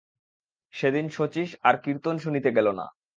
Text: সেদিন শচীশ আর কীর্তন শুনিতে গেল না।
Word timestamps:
সেদিন 0.73 1.05
শচীশ 1.09 1.49
আর 1.63 1.75
কীর্তন 1.83 2.15
শুনিতে 2.17 2.49
গেল 2.57 2.67
না। 2.71 2.85